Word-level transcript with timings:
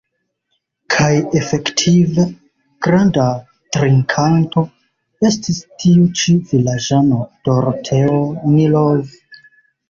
Kaj 0.93 1.09
efektive, 1.39 2.23
granda 2.87 3.25
drinkanto 3.77 4.63
estis 5.29 5.59
tiu 5.85 6.07
ĉi 6.23 6.35
vilaĝano, 6.55 7.21
Doroteo 7.51 8.19
Nilov. 8.57 9.15